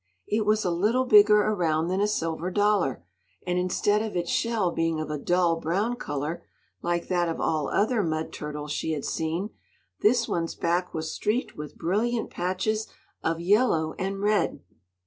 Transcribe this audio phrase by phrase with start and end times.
[0.25, 3.03] It was a little bigger around than a silver dollar,
[3.45, 6.43] and instead of its shell being of a dull brown color,
[6.81, 9.51] like that of all other mud turtles she had seen,
[9.99, 12.87] this one's back was streaked with brilliant patches
[13.23, 14.61] of yellow and red.